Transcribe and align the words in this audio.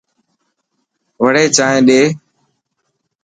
وڙي 1.21 1.45
چائن 1.55 1.79
ڏي. 1.87 2.01